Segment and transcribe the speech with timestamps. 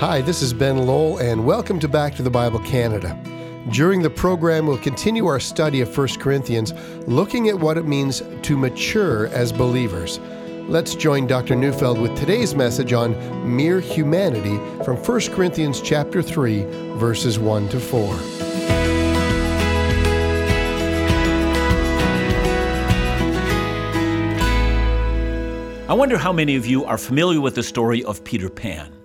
[0.00, 3.18] Hi, this is Ben Lowell, and welcome to Back to the Bible Canada.
[3.72, 6.72] During the program, we'll continue our study of 1 Corinthians,
[7.08, 10.20] looking at what it means to mature as believers.
[10.68, 11.56] Let's join Dr.
[11.56, 13.16] Neufeld with today's message on
[13.56, 16.62] mere humanity from 1 Corinthians chapter 3,
[16.94, 18.14] verses 1 to 4.
[25.88, 28.97] I wonder how many of you are familiar with the story of Peter Pan.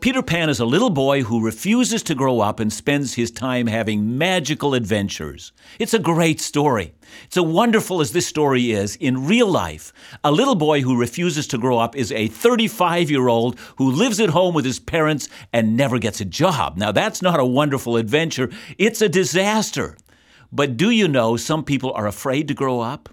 [0.00, 3.66] Peter Pan is a little boy who refuses to grow up and spends his time
[3.66, 5.52] having magical adventures.
[5.78, 6.94] It's a great story.
[7.24, 8.96] It's as wonderful as this story is.
[8.96, 9.92] In real life,
[10.24, 14.20] a little boy who refuses to grow up is a 35 year old who lives
[14.20, 16.78] at home with his parents and never gets a job.
[16.78, 19.98] Now, that's not a wonderful adventure, it's a disaster.
[20.50, 23.10] But do you know some people are afraid to grow up?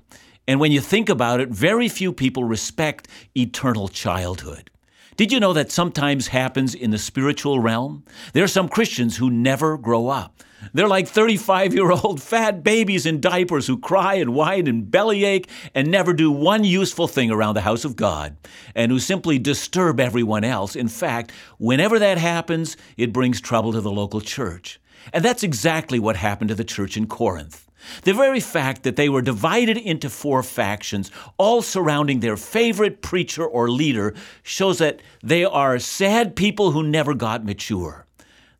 [0.47, 4.71] And when you think about it, very few people respect eternal childhood.
[5.17, 8.03] Did you know that sometimes happens in the spiritual realm?
[8.33, 10.43] There are some Christians who never grow up.
[10.75, 15.49] They're like 35 year old fat babies in diapers who cry and whine and bellyache
[15.73, 18.37] and never do one useful thing around the house of God
[18.75, 20.75] and who simply disturb everyone else.
[20.75, 24.79] In fact, whenever that happens, it brings trouble to the local church.
[25.11, 27.66] And that's exactly what happened to the church in Corinth.
[28.03, 33.45] The very fact that they were divided into four factions, all surrounding their favorite preacher
[33.45, 38.05] or leader, shows that they are sad people who never got mature.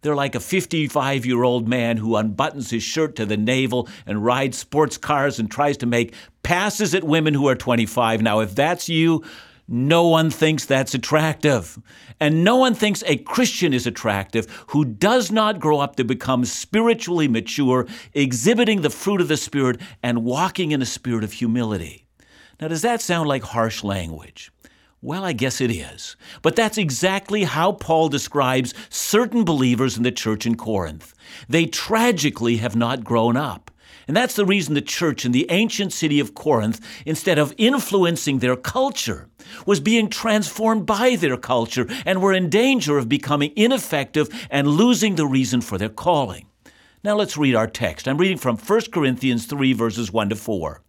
[0.01, 4.23] They're like a 55 year old man who unbuttons his shirt to the navel and
[4.23, 8.21] rides sports cars and tries to make passes at women who are 25.
[8.21, 9.23] Now, if that's you,
[9.67, 11.77] no one thinks that's attractive.
[12.19, 16.45] And no one thinks a Christian is attractive who does not grow up to become
[16.45, 22.07] spiritually mature, exhibiting the fruit of the Spirit and walking in a spirit of humility.
[22.59, 24.51] Now, does that sound like harsh language?
[24.99, 26.15] Well, I guess it is.
[26.41, 31.13] But that's exactly how Paul describes certain believers in the church in Corinth.
[31.47, 33.69] They tragically have not grown up.
[34.07, 38.39] And that's the reason the church in the ancient city of Corinth, instead of influencing
[38.39, 39.27] their culture,
[39.65, 45.15] was being transformed by their culture and were in danger of becoming ineffective and losing
[45.15, 46.47] the reason for their calling.
[47.03, 48.07] Now let's read our text.
[48.07, 50.81] I'm reading from 1 Corinthians 3, verses 1 to 4.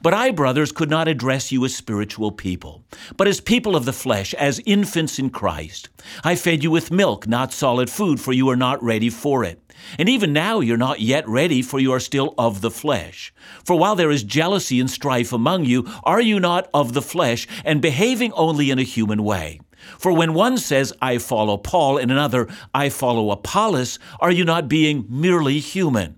[0.00, 2.84] But I, brothers, could not address you as spiritual people,
[3.16, 5.88] but as people of the flesh, as infants in Christ.
[6.24, 9.60] I fed you with milk, not solid food, for you are not ready for it.
[9.98, 13.32] And even now you're not yet ready, for you are still of the flesh.
[13.64, 17.48] For while there is jealousy and strife among you, are you not of the flesh,
[17.64, 19.60] and behaving only in a human way?
[19.98, 24.68] For when one says, I follow Paul, and another, I follow Apollos, are you not
[24.68, 26.16] being merely human?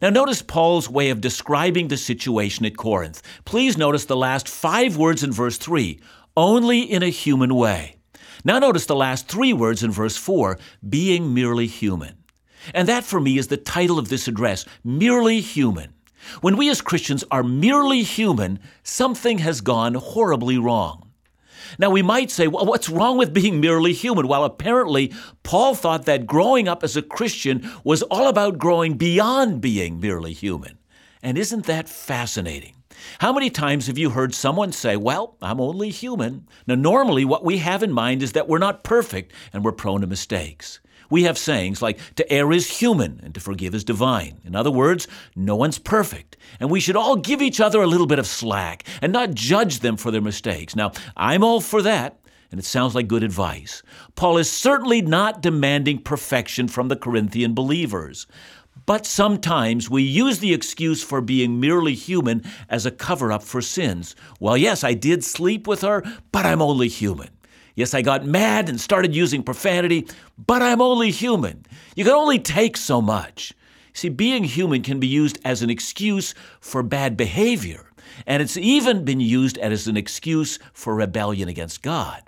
[0.00, 3.22] Now, notice Paul's way of describing the situation at Corinth.
[3.44, 6.00] Please notice the last five words in verse 3
[6.36, 7.96] only in a human way.
[8.44, 12.14] Now, notice the last three words in verse 4 being merely human.
[12.72, 15.94] And that for me is the title of this address merely human.
[16.40, 21.07] When we as Christians are merely human, something has gone horribly wrong.
[21.78, 24.28] Now, we might say, well, what's wrong with being merely human?
[24.28, 29.60] Well, apparently, Paul thought that growing up as a Christian was all about growing beyond
[29.60, 30.78] being merely human.
[31.22, 32.74] And isn't that fascinating?
[33.20, 36.48] How many times have you heard someone say, Well, I'm only human?
[36.66, 40.00] Now, normally, what we have in mind is that we're not perfect and we're prone
[40.00, 40.80] to mistakes.
[41.10, 44.40] We have sayings like, to err is human and to forgive is divine.
[44.44, 46.36] In other words, no one's perfect.
[46.60, 49.80] And we should all give each other a little bit of slack and not judge
[49.80, 50.76] them for their mistakes.
[50.76, 52.20] Now, I'm all for that.
[52.50, 53.82] And it sounds like good advice.
[54.14, 58.26] Paul is certainly not demanding perfection from the Corinthian believers.
[58.86, 63.60] But sometimes we use the excuse for being merely human as a cover up for
[63.60, 64.16] sins.
[64.40, 66.02] Well, yes, I did sleep with her,
[66.32, 67.28] but I'm only human.
[67.78, 71.64] Yes, I got mad and started using profanity, but I'm only human.
[71.94, 73.54] You can only take so much.
[73.92, 77.88] See, being human can be used as an excuse for bad behavior,
[78.26, 82.20] and it's even been used as an excuse for rebellion against God.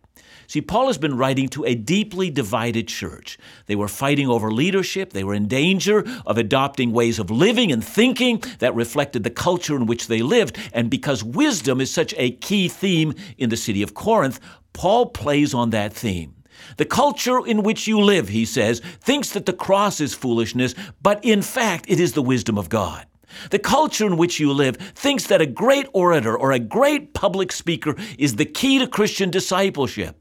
[0.50, 3.38] See, Paul has been writing to a deeply divided church.
[3.66, 5.12] They were fighting over leadership.
[5.12, 9.76] They were in danger of adopting ways of living and thinking that reflected the culture
[9.76, 10.58] in which they lived.
[10.72, 14.40] And because wisdom is such a key theme in the city of Corinth,
[14.72, 16.34] Paul plays on that theme.
[16.78, 21.24] The culture in which you live, he says, thinks that the cross is foolishness, but
[21.24, 23.06] in fact, it is the wisdom of God.
[23.50, 27.52] The culture in which you live thinks that a great orator or a great public
[27.52, 30.19] speaker is the key to Christian discipleship.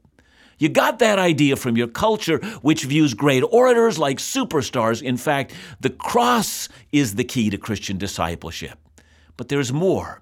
[0.60, 5.02] You got that idea from your culture, which views great orators like superstars.
[5.02, 8.78] In fact, the cross is the key to Christian discipleship.
[9.38, 10.20] But there's more.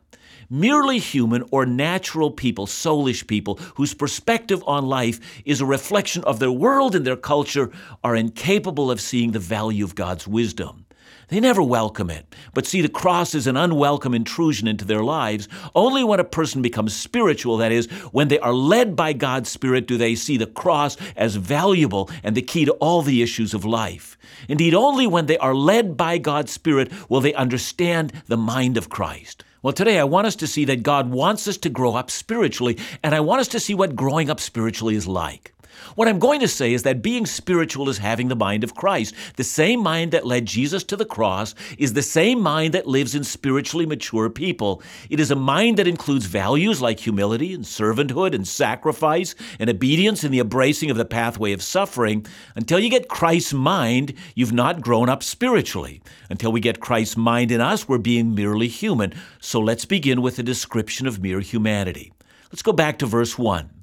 [0.49, 6.39] Merely human or natural people, soulish people, whose perspective on life is a reflection of
[6.39, 7.73] their world and their culture,
[8.05, 10.87] are incapable of seeing the value of God's wisdom.
[11.29, 15.47] They never welcome it, but see the cross as an unwelcome intrusion into their lives.
[15.75, 19.87] Only when a person becomes spiritual, that is, when they are led by God's Spirit,
[19.87, 23.67] do they see the cross as valuable and the key to all the issues of
[23.67, 24.17] life.
[24.49, 28.89] Indeed, only when they are led by God's Spirit will they understand the mind of
[28.89, 29.45] Christ.
[29.61, 32.79] Well, today I want us to see that God wants us to grow up spiritually,
[33.03, 35.53] and I want us to see what growing up spiritually is like.
[35.95, 39.15] What I'm going to say is that being spiritual is having the mind of Christ.
[39.37, 43.15] The same mind that led Jesus to the cross is the same mind that lives
[43.15, 44.83] in spiritually mature people.
[45.11, 50.25] It is a mind that includes values like humility and servanthood and sacrifice and obedience
[50.25, 52.27] and the embracing of the pathway of suffering.
[52.57, 56.03] Until you get Christ's mind, you've not grown up spiritually.
[56.31, 59.15] Until we get Christ's mind in us, we're being merely human.
[59.41, 62.13] So let's begin with a description of mere humanity.
[62.51, 63.78] Let's go back to verse 1.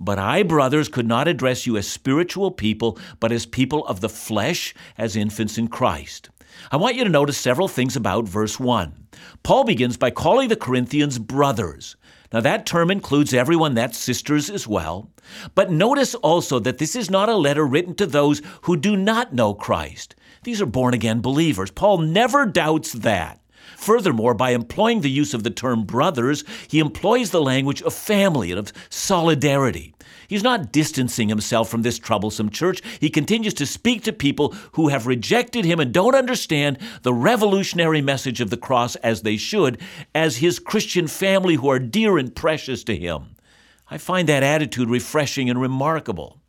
[0.00, 4.08] But I, brothers, could not address you as spiritual people, but as people of the
[4.08, 6.30] flesh, as infants in Christ.
[6.72, 9.06] I want you to notice several things about verse 1.
[9.42, 11.96] Paul begins by calling the Corinthians brothers.
[12.32, 15.10] Now, that term includes everyone that's sisters as well.
[15.54, 19.34] But notice also that this is not a letter written to those who do not
[19.34, 20.14] know Christ.
[20.44, 21.70] These are born again believers.
[21.70, 23.39] Paul never doubts that.
[23.76, 28.50] Furthermore, by employing the use of the term brothers, he employs the language of family
[28.50, 29.94] and of solidarity.
[30.28, 32.82] He's not distancing himself from this troublesome church.
[33.00, 38.00] He continues to speak to people who have rejected him and don't understand the revolutionary
[38.00, 39.80] message of the cross as they should,
[40.14, 43.34] as his Christian family who are dear and precious to him.
[43.90, 46.40] I find that attitude refreshing and remarkable.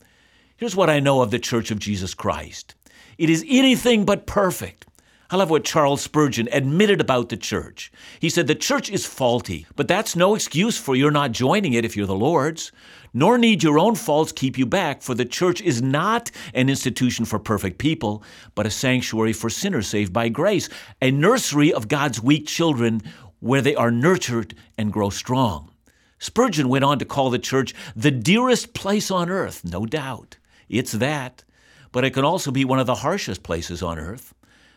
[0.56, 2.76] Here's what I know of the Church of Jesus Christ
[3.18, 4.86] it is anything but perfect.
[5.32, 7.90] I love what Charles Spurgeon admitted about the church.
[8.20, 11.86] He said, The church is faulty, but that's no excuse for your not joining it
[11.86, 12.70] if you're the Lord's.
[13.14, 17.24] Nor need your own faults keep you back, for the church is not an institution
[17.24, 18.22] for perfect people,
[18.54, 20.68] but a sanctuary for sinners saved by grace,
[21.00, 23.00] a nursery of God's weak children
[23.40, 25.70] where they are nurtured and grow strong.
[26.18, 30.36] Spurgeon went on to call the church the dearest place on earth, no doubt.
[30.68, 31.42] It's that.
[31.90, 34.34] But it can also be one of the harshest places on earth.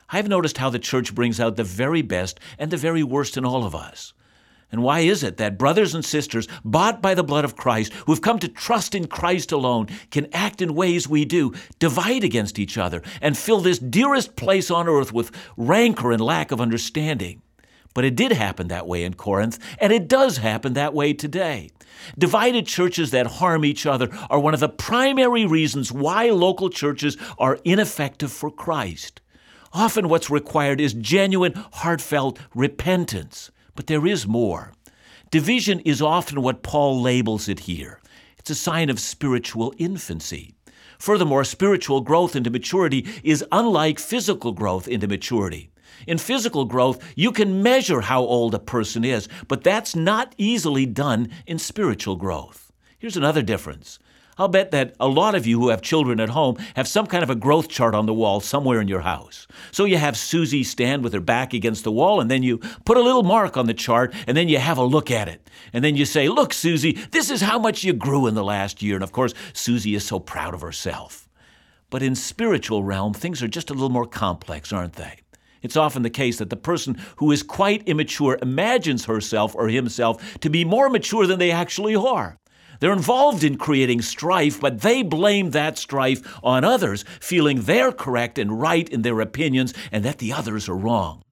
[0.09, 3.45] I've noticed how the church brings out the very best and the very worst in
[3.45, 4.13] all of us.
[4.71, 8.21] And why is it that brothers and sisters, bought by the blood of Christ, who've
[8.21, 12.77] come to trust in Christ alone, can act in ways we do, divide against each
[12.77, 17.41] other, and fill this dearest place on earth with rancor and lack of understanding?
[17.93, 21.69] But it did happen that way in Corinth, and it does happen that way today.
[22.17, 27.15] Divided churches that harm each other are one of the primary reasons why local churches
[27.37, 29.21] are ineffective for Christ.
[29.75, 33.51] Often, what's required is genuine, heartfelt repentance.
[33.75, 34.71] But there is more.
[35.31, 37.99] Division is often what Paul labels it here
[38.39, 40.53] it's a sign of spiritual infancy.
[40.97, 45.71] Furthermore, spiritual growth into maturity is unlike physical growth into maturity.
[46.07, 50.85] In physical growth, you can measure how old a person is, but that's not easily
[50.85, 52.71] done in spiritual growth.
[52.97, 53.99] Here's another difference
[54.37, 57.23] I'll bet that a lot of you who have children at home have some kind
[57.23, 59.47] of a growth chart on the wall somewhere in your house.
[59.71, 62.97] So you have Susie stand with her back against the wall, and then you put
[62.97, 65.49] a little mark on the chart, and then you have a look at it.
[65.71, 68.81] And then you say, Look, Susie, this is how much you grew in the last
[68.81, 68.95] year.
[68.95, 71.29] And of course, Susie is so proud of herself.
[71.89, 75.19] But in spiritual realm, things are just a little more complex, aren't they?
[75.61, 80.39] It's often the case that the person who is quite immature imagines herself or himself
[80.41, 82.37] to be more mature than they actually are.
[82.79, 88.37] They're involved in creating strife, but they blame that strife on others, feeling they're correct
[88.37, 91.23] and right in their opinions and that the others are wrong.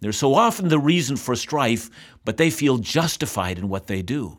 [0.00, 1.90] They're so often the reason for strife,
[2.24, 4.38] but they feel justified in what they do.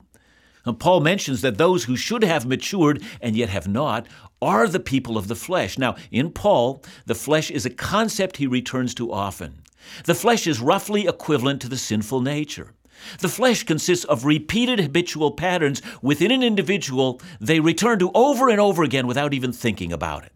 [0.66, 4.08] And Paul mentions that those who should have matured and yet have not
[4.42, 5.78] are the people of the flesh.
[5.78, 9.62] Now, in Paul, the flesh is a concept he returns to often.
[10.06, 12.74] The flesh is roughly equivalent to the sinful nature.
[13.20, 18.60] The flesh consists of repeated habitual patterns within an individual they return to over and
[18.60, 20.34] over again without even thinking about it.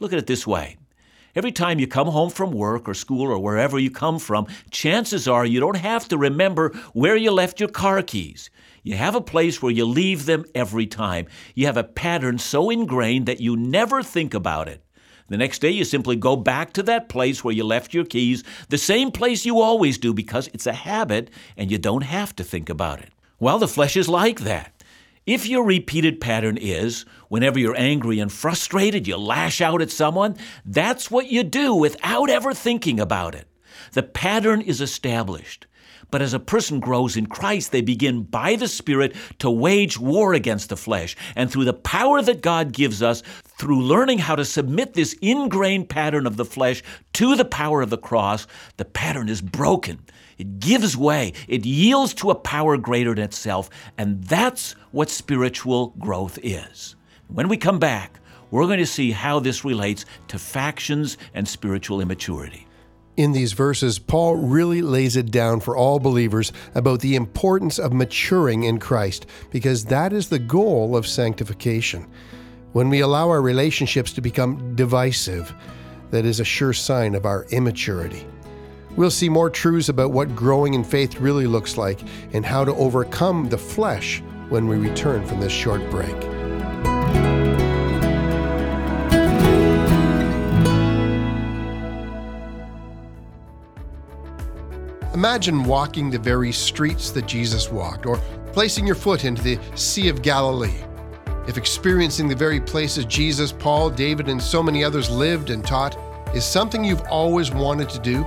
[0.00, 0.76] Look at it this way.
[1.36, 5.26] Every time you come home from work or school or wherever you come from, chances
[5.26, 8.50] are you don't have to remember where you left your car keys.
[8.84, 11.26] You have a place where you leave them every time.
[11.56, 14.83] You have a pattern so ingrained that you never think about it.
[15.28, 18.44] The next day, you simply go back to that place where you left your keys,
[18.68, 22.44] the same place you always do because it's a habit and you don't have to
[22.44, 23.10] think about it.
[23.40, 24.72] Well, the flesh is like that.
[25.26, 30.36] If your repeated pattern is, whenever you're angry and frustrated, you lash out at someone,
[30.66, 33.48] that's what you do without ever thinking about it.
[33.92, 35.66] The pattern is established.
[36.14, 40.32] But as a person grows in Christ, they begin by the Spirit to wage war
[40.32, 41.16] against the flesh.
[41.34, 43.24] And through the power that God gives us,
[43.58, 47.90] through learning how to submit this ingrained pattern of the flesh to the power of
[47.90, 50.04] the cross, the pattern is broken.
[50.38, 51.32] It gives way.
[51.48, 53.68] It yields to a power greater than itself.
[53.98, 56.94] And that's what spiritual growth is.
[57.26, 58.20] When we come back,
[58.52, 62.63] we're going to see how this relates to factions and spiritual immaturity.
[63.16, 67.92] In these verses, Paul really lays it down for all believers about the importance of
[67.92, 72.08] maturing in Christ, because that is the goal of sanctification.
[72.72, 75.54] When we allow our relationships to become divisive,
[76.10, 78.26] that is a sure sign of our immaturity.
[78.96, 82.00] We'll see more truths about what growing in faith really looks like
[82.32, 86.33] and how to overcome the flesh when we return from this short break.
[95.24, 98.20] Imagine walking the very streets that Jesus walked, or
[98.52, 100.84] placing your foot into the Sea of Galilee.
[101.48, 105.96] If experiencing the very places Jesus, Paul, David, and so many others lived and taught
[106.36, 108.26] is something you've always wanted to do,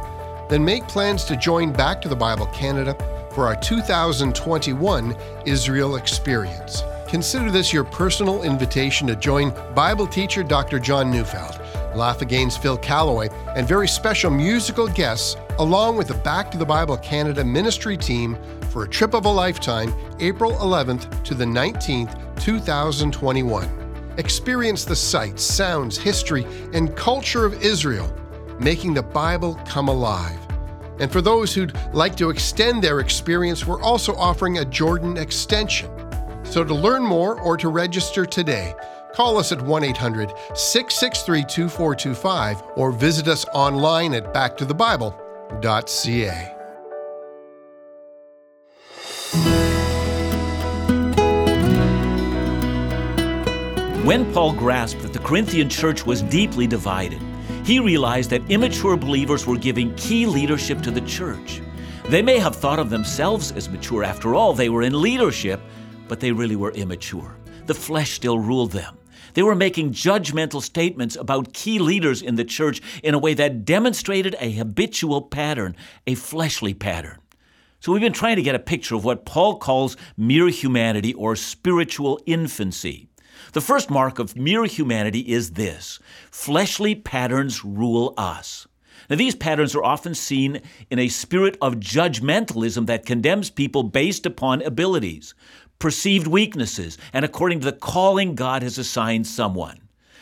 [0.50, 2.96] then make plans to join Back to the Bible Canada
[3.32, 6.82] for our 2021 Israel Experience.
[7.08, 10.80] Consider this your personal invitation to join Bible teacher Dr.
[10.80, 11.62] John Neufeld,
[11.98, 16.66] Laugh Again's Phil Callaway, and very special musical guests along with the Back to the
[16.66, 18.38] Bible Canada ministry team
[18.70, 24.14] for a trip of a lifetime, April 11th to the 19th, 2021.
[24.18, 28.14] Experience the sights, sounds, history, and culture of Israel,
[28.60, 30.40] making the Bible come alive.
[31.00, 35.90] And for those who'd like to extend their experience, we're also offering a Jordan extension.
[36.44, 38.74] So to learn more or to register today,
[39.18, 45.28] call us at 1 800 663 2425 or visit us online at backtothebible.com
[45.88, 46.54] ca.
[54.04, 57.22] When Paul grasped that the Corinthian church was deeply divided,
[57.66, 61.62] he realized that immature believers were giving key leadership to the church.
[62.06, 65.60] They may have thought of themselves as mature after all, they were in leadership,
[66.08, 67.36] but they really were immature.
[67.66, 68.97] The flesh still ruled them.
[69.38, 73.66] They were making judgmental statements about key leaders in the church in a way that
[73.66, 75.76] demonstrated a habitual pattern,
[76.08, 77.20] a fleshly pattern.
[77.80, 81.36] So we've been trying to get a picture of what Paul calls mere humanity or
[81.36, 83.10] spiritual infancy.
[83.54, 86.00] The first mark of mere humanity is this
[86.32, 88.66] fleshly patterns rule us.
[89.08, 94.26] Now, these patterns are often seen in a spirit of judgmentalism that condemns people based
[94.26, 95.36] upon abilities
[95.80, 99.80] perceived weaknesses, and according to the calling God has assigned someone.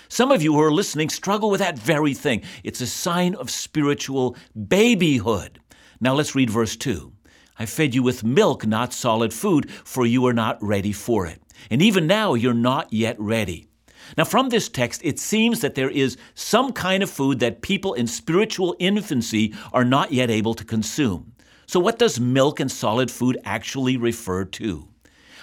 [0.07, 2.43] Some of you who are listening struggle with that very thing.
[2.63, 5.59] It's a sign of spiritual babyhood.
[5.99, 7.11] Now let's read verse 2.
[7.57, 11.41] I fed you with milk, not solid food, for you are not ready for it.
[11.69, 13.69] And even now, you're not yet ready.
[14.17, 17.93] Now, from this text, it seems that there is some kind of food that people
[17.93, 21.33] in spiritual infancy are not yet able to consume.
[21.65, 24.87] So, what does milk and solid food actually refer to?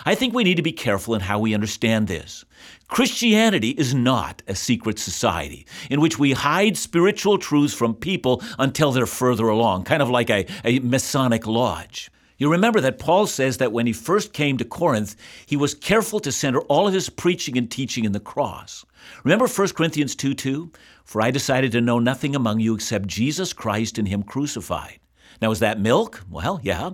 [0.04, 2.44] I think we need to be careful in how we understand this.
[2.88, 8.92] Christianity is not a secret society in which we hide spiritual truths from people until
[8.92, 12.10] they're further along, kind of like a, a Masonic lodge.
[12.38, 15.14] You remember that Paul says that when he first came to Corinth,
[15.46, 18.84] he was careful to center all of his preaching and teaching in the cross.
[19.22, 20.72] Remember 1 Corinthians 2 2?
[21.04, 24.98] For I decided to know nothing among you except Jesus Christ and Him crucified.
[25.40, 26.24] Now, is that milk?
[26.30, 26.90] Well, yeah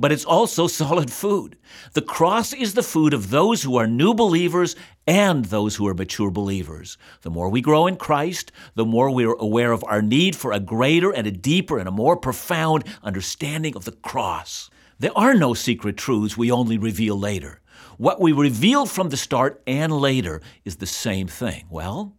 [0.00, 1.56] but it's also solid food.
[1.92, 4.74] The cross is the food of those who are new believers
[5.06, 6.96] and those who are mature believers.
[7.20, 10.52] The more we grow in Christ, the more we are aware of our need for
[10.52, 14.70] a greater and a deeper and a more profound understanding of the cross.
[14.98, 17.60] There are no secret truths we only reveal later.
[17.98, 21.66] What we revealed from the start and later is the same thing.
[21.68, 22.16] Well,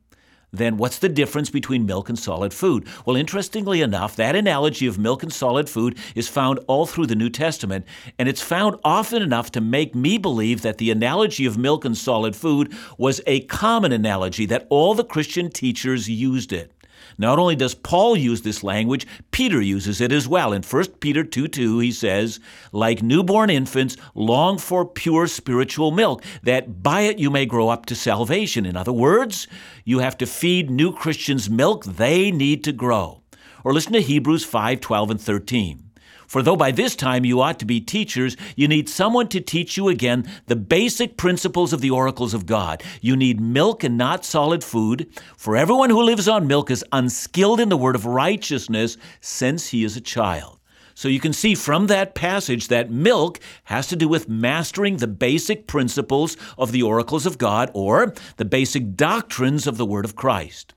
[0.52, 2.88] then what's the difference between milk and solid food?
[3.06, 7.16] Well, interestingly enough, that analogy of milk and solid food is found all through the
[7.16, 7.86] New Testament,
[8.20, 11.98] and it's found often enough to make me believe that the analogy of milk and
[11.98, 16.72] solid food was a common analogy, that all the Christian teachers used it.
[17.18, 20.54] Not only does Paul use this language, Peter uses it as well.
[20.54, 22.40] In 1 Peter 2 2, he says,
[22.72, 27.86] Like newborn infants, long for pure spiritual milk, that by it you may grow up
[27.88, 28.66] to salvation.
[28.66, 29.48] In other words,
[29.86, 33.22] you have to feed new Christians milk, they need to grow.
[33.64, 35.91] Or listen to Hebrews 5 12 and 13.
[36.32, 39.76] For though by this time you ought to be teachers, you need someone to teach
[39.76, 42.82] you again the basic principles of the oracles of God.
[43.02, 47.60] You need milk and not solid food, for everyone who lives on milk is unskilled
[47.60, 50.58] in the word of righteousness since he is a child.
[50.96, 55.08] So you can see from that passage that milk has to do with mastering the
[55.08, 60.16] basic principles of the oracles of God or the basic doctrines of the Word of
[60.16, 60.76] Christ.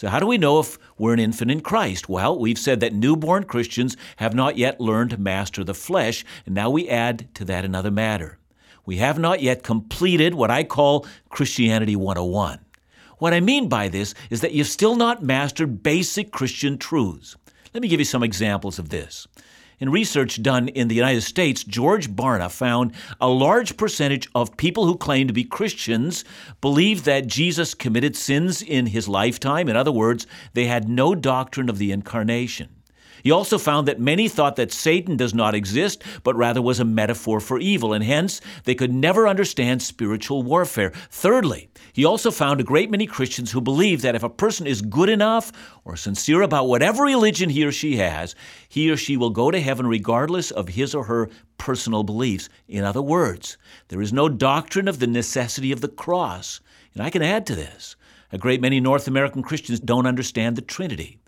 [0.00, 2.08] So, how do we know if we're an infant in Christ?
[2.08, 6.54] Well, we've said that newborn Christians have not yet learned to master the flesh, and
[6.54, 8.38] now we add to that another matter.
[8.86, 12.60] We have not yet completed what I call Christianity 101.
[13.18, 17.36] What I mean by this is that you've still not mastered basic Christian truths.
[17.74, 19.28] Let me give you some examples of this.
[19.80, 24.84] In research done in the United States, George Barna found a large percentage of people
[24.84, 26.22] who claim to be Christians
[26.60, 29.70] believe that Jesus committed sins in his lifetime.
[29.70, 32.68] In other words, they had no doctrine of the incarnation.
[33.22, 36.84] He also found that many thought that Satan does not exist, but rather was a
[36.84, 40.92] metaphor for evil, and hence they could never understand spiritual warfare.
[41.10, 44.82] Thirdly, he also found a great many Christians who believe that if a person is
[44.82, 45.52] good enough
[45.84, 48.34] or sincere about whatever religion he or she has,
[48.68, 52.48] he or she will go to heaven regardless of his or her personal beliefs.
[52.68, 53.58] In other words,
[53.88, 56.60] there is no doctrine of the necessity of the cross.
[56.94, 57.96] And I can add to this.
[58.32, 61.19] A great many North American Christians don't understand the Trinity.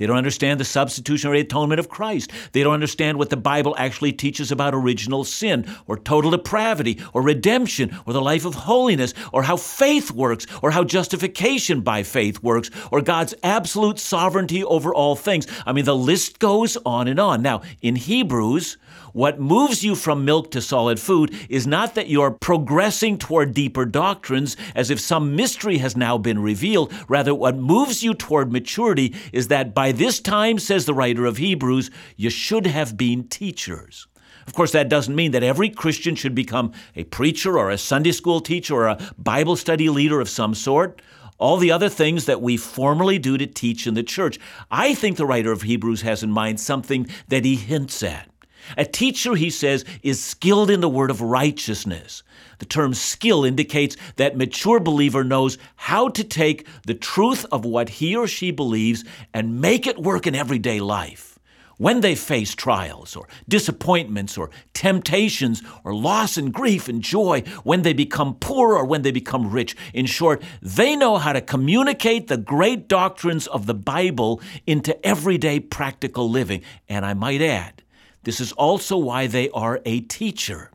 [0.00, 2.32] They don't understand the substitutionary atonement of Christ.
[2.52, 7.20] They don't understand what the Bible actually teaches about original sin, or total depravity, or
[7.20, 12.42] redemption, or the life of holiness, or how faith works, or how justification by faith
[12.42, 15.46] works, or God's absolute sovereignty over all things.
[15.66, 17.42] I mean, the list goes on and on.
[17.42, 18.78] Now, in Hebrews,
[19.12, 23.84] what moves you from milk to solid food is not that you're progressing toward deeper
[23.84, 26.92] doctrines as if some mystery has now been revealed.
[27.08, 31.38] Rather, what moves you toward maturity is that by this time, says the writer of
[31.38, 34.06] Hebrews, you should have been teachers.
[34.46, 38.12] Of course, that doesn't mean that every Christian should become a preacher or a Sunday
[38.12, 41.00] school teacher or a Bible study leader of some sort
[41.40, 44.38] all the other things that we formally do to teach in the church.
[44.70, 48.29] I think the writer of Hebrews has in mind something that he hints at.
[48.76, 52.22] A teacher, he says, is skilled in the word of righteousness.
[52.58, 57.88] The term skill indicates that mature believer knows how to take the truth of what
[57.88, 61.38] he or she believes and make it work in everyday life.
[61.78, 67.80] When they face trials or disappointments or temptations or loss and grief and joy, when
[67.80, 72.28] they become poor or when they become rich, in short, they know how to communicate
[72.28, 76.60] the great doctrines of the Bible into everyday practical living.
[76.86, 77.82] And I might add,
[78.22, 80.70] this is also why they are a teacher.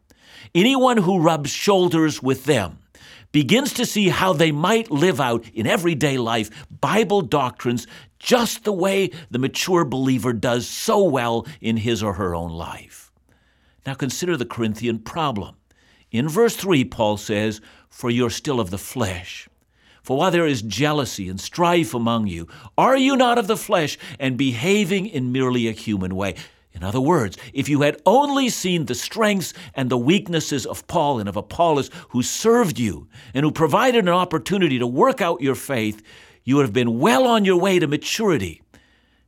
[0.54, 2.80] Anyone who rubs shoulders with them
[3.32, 7.86] begins to see how they might live out in everyday life Bible doctrines
[8.18, 13.12] just the way the mature believer does so well in his or her own life.
[13.86, 15.58] Now consider the Corinthian problem.
[16.12, 19.50] In verse 3, Paul says, For you're still of the flesh.
[20.02, 23.98] For while there is jealousy and strife among you, are you not of the flesh
[24.20, 26.36] and behaving in merely a human way?
[26.76, 31.20] In other words, if you had only seen the strengths and the weaknesses of Paul
[31.20, 35.56] and of Apollos who served you and who provided an opportunity to work out your
[35.56, 36.04] faith,
[36.44, 38.62] you would have been well on your way to maturity.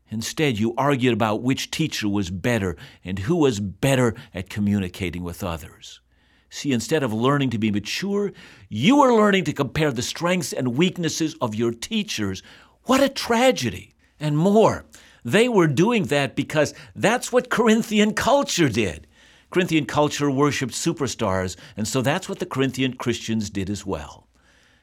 [0.10, 5.42] Instead, you argued about which teacher was better and who was better at communicating with
[5.42, 6.02] others.
[6.50, 8.34] See, instead of learning to be mature,
[8.70, 12.44] you are learning to compare the strengths and weaknesses of your teachers.
[12.84, 13.94] What a tragedy!
[14.20, 14.86] And more,
[15.24, 19.08] they were doing that because that's what Corinthian culture did.
[19.50, 24.28] Corinthian culture worshiped superstars, and so that's what the Corinthian Christians did as well.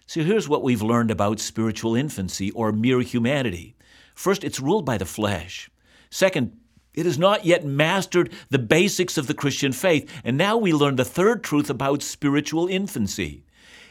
[0.07, 3.77] So here's what we've learned about spiritual infancy or mere humanity.
[4.15, 5.71] First, it's ruled by the flesh.
[6.11, 6.57] Second,
[6.95, 10.09] it has not yet mastered the basics of the Christian faith.
[10.23, 13.45] And now we learn the third truth about spiritual infancy.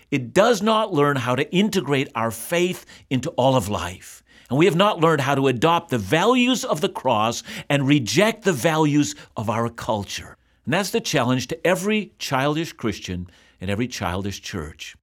[0.09, 4.23] It does not learn how to integrate our faith into all of life.
[4.49, 8.43] And we have not learned how to adopt the values of the cross and reject
[8.43, 10.37] the values of our culture.
[10.65, 13.27] And that's the challenge to every childish Christian
[13.59, 14.95] and every childish church.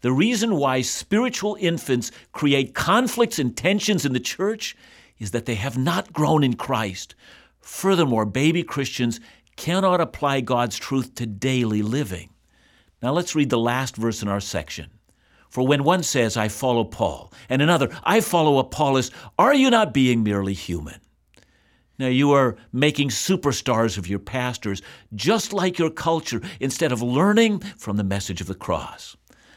[0.00, 4.76] The reason why spiritual infants create conflicts and tensions in the church
[5.18, 7.14] is that they have not grown in Christ.
[7.60, 9.20] Furthermore, baby Christians
[9.56, 12.30] cannot apply God's truth to daily living.
[13.02, 14.90] Now let's read the last verse in our section.
[15.48, 19.94] For when one says, I follow Paul, and another, I follow Apollos, are you not
[19.94, 21.00] being merely human?
[21.98, 24.82] Now, you are making superstars of your pastors,
[25.14, 29.16] just like your culture, instead of learning from the message of the cross.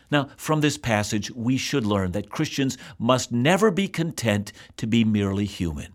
[0.10, 5.04] Now, from this passage, we should learn that Christians must never be content to be
[5.04, 5.94] merely human.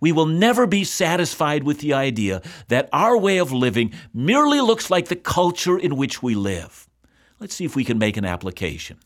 [0.00, 4.90] We will never be satisfied with the idea that our way of living merely looks
[4.90, 6.88] like the culture in which we live.
[7.38, 8.98] Let's see if we can make an application.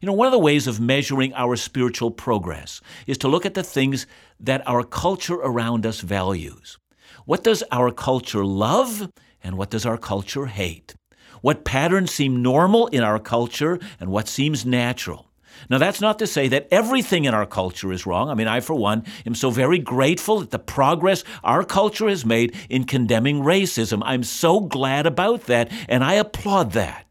[0.00, 3.54] You know, one of the ways of measuring our spiritual progress is to look at
[3.54, 4.06] the things
[4.40, 6.78] that our culture around us values.
[7.24, 9.10] What does our culture love
[9.42, 10.94] and what does our culture hate?
[11.40, 15.30] What patterns seem normal in our culture and what seems natural?
[15.70, 18.28] Now, that's not to say that everything in our culture is wrong.
[18.28, 22.24] I mean, I, for one, am so very grateful at the progress our culture has
[22.24, 24.02] made in condemning racism.
[24.04, 27.03] I'm so glad about that, and I applaud that.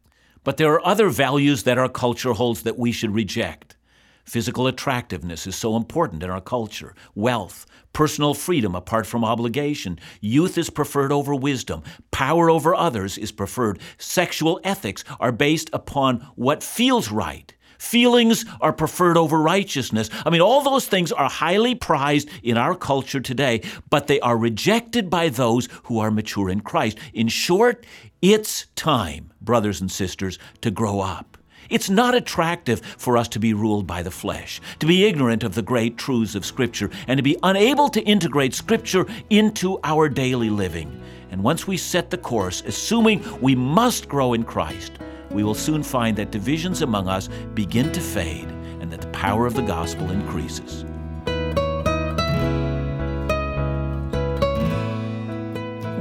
[0.44, 3.76] But there are other values that our culture holds that we should reject.
[4.24, 6.94] Physical attractiveness is so important in our culture.
[7.14, 9.98] Wealth, personal freedom apart from obligation.
[10.20, 11.82] Youth is preferred over wisdom.
[12.10, 13.78] Power over others is preferred.
[13.98, 17.53] Sexual ethics are based upon what feels right.
[17.78, 20.10] Feelings are preferred over righteousness.
[20.24, 24.36] I mean, all those things are highly prized in our culture today, but they are
[24.36, 26.98] rejected by those who are mature in Christ.
[27.12, 27.86] In short,
[28.22, 31.36] it's time, brothers and sisters, to grow up.
[31.70, 35.54] It's not attractive for us to be ruled by the flesh, to be ignorant of
[35.54, 40.50] the great truths of Scripture, and to be unable to integrate Scripture into our daily
[40.50, 41.00] living.
[41.30, 44.92] And once we set the course, assuming we must grow in Christ,
[45.34, 48.48] we will soon find that divisions among us begin to fade
[48.80, 50.84] and that the power of the gospel increases.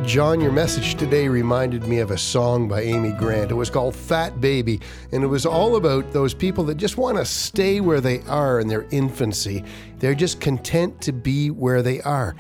[0.05, 3.49] John, your message today reminded me of a song by Amy Grant.
[3.49, 7.17] It was called Fat Baby, and it was all about those people that just want
[7.17, 9.63] to stay where they are in their infancy.
[9.97, 12.35] They're just content to be where they are.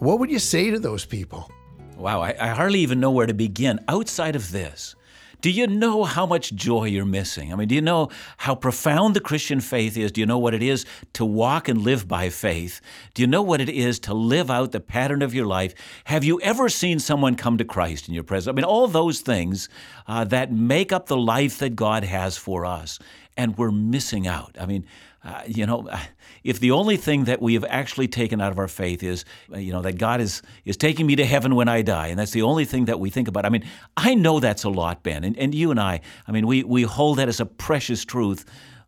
[0.00, 1.50] What would you say to those people?
[1.96, 4.96] Wow, I, I hardly even know where to begin outside of this.
[5.44, 7.52] Do you know how much joy you're missing?
[7.52, 10.10] I mean, do you know how profound the Christian faith is?
[10.10, 12.80] Do you know what it is to walk and live by faith?
[13.12, 15.74] Do you know what it is to live out the pattern of your life?
[16.04, 18.50] Have you ever seen someone come to Christ in your presence?
[18.50, 19.68] I mean, all those things
[20.06, 22.98] uh, that make up the life that God has for us,
[23.36, 24.56] and we're missing out.
[24.58, 24.86] I mean,
[25.24, 25.88] uh, you know,
[26.44, 29.58] if the only thing that we have actually taken out of our faith is, uh,
[29.58, 32.32] you know, that God is is taking me to heaven when I die, and that's
[32.32, 33.44] the only thing that we think about.
[33.44, 33.64] I mean,
[33.96, 36.00] I know that's a lot, Ben, and, and you and I.
[36.28, 38.44] I mean, we we hold that as a precious truth.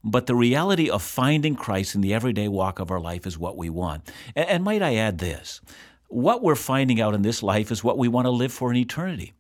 [0.09, 3.57] But the reality of finding Christ in the everyday walk of our life is what
[3.57, 4.09] we want.
[4.37, 5.61] And, and might I add this?
[6.07, 8.77] What we're finding out in this life is what we want to live for in
[8.77, 9.33] eternity.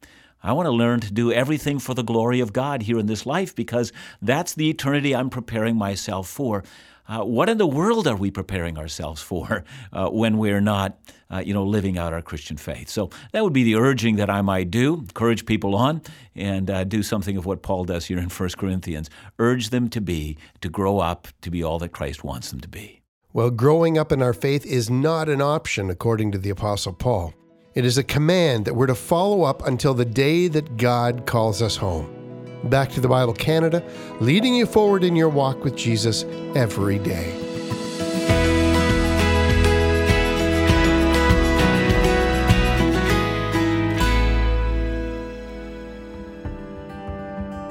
[0.46, 3.26] I want to learn to do everything for the glory of God here in this
[3.26, 6.62] life because that's the eternity I'm preparing myself for.
[7.08, 11.00] Uh, what in the world are we preparing ourselves for uh, when we're not,
[11.32, 12.88] uh, you know, living out our Christian faith?
[12.88, 16.00] So that would be the urging that I might do, encourage people on,
[16.36, 19.10] and uh, do something of what Paul does here in 1 Corinthians.
[19.40, 22.68] Urge them to be, to grow up, to be all that Christ wants them to
[22.68, 23.02] be.
[23.32, 27.34] Well, growing up in our faith is not an option, according to the Apostle Paul.
[27.76, 31.60] It is a command that we're to follow up until the day that God calls
[31.60, 32.10] us home.
[32.64, 33.84] Back to the Bible Canada,
[34.18, 37.34] leading you forward in your walk with Jesus every day.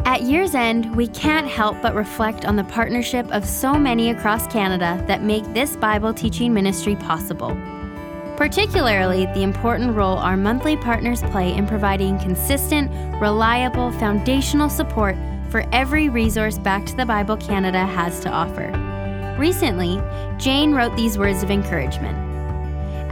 [0.06, 4.46] At year's end, we can't help but reflect on the partnership of so many across
[4.46, 7.58] Canada that make this Bible teaching ministry possible
[8.38, 15.16] particularly the important role our monthly partners play in providing consistent, reliable, foundational support
[15.50, 18.72] for every resource Back to the Bible Canada has to offer.
[19.40, 20.02] Recently,
[20.38, 22.18] Jane wrote these words of encouragement.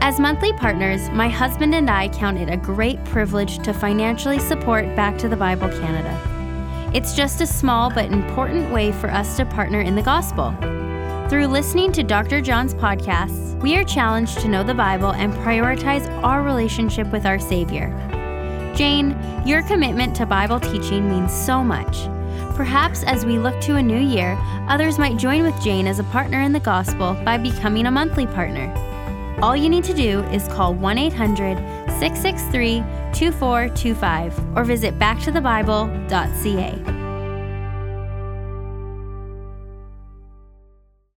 [0.02, 4.84] As monthly partners, my husband and I count it a great privilege to financially support
[4.96, 6.90] Back to the Bible Canada.
[6.94, 10.54] It's just a small but important way for us to partner in the gospel.
[11.28, 12.42] Through listening to Dr.
[12.42, 17.38] John's podcasts, we are challenged to know the Bible and prioritize our relationship with our
[17.38, 17.88] Savior.
[18.76, 22.04] Jane, your commitment to Bible teaching means so much.
[22.56, 24.36] Perhaps as we look to a new year,
[24.68, 28.26] others might join with Jane as a partner in the gospel by becoming a monthly
[28.26, 28.70] partner.
[29.40, 31.56] All you need to do is call 1 800
[31.98, 32.80] 663
[33.14, 36.83] 2425 or visit backtothebible.ca.